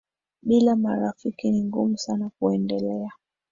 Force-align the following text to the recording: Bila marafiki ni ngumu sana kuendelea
Bila 0.41 0.75
marafiki 0.75 1.51
ni 1.51 1.63
ngumu 1.63 1.97
sana 1.97 2.29
kuendelea 2.39 3.09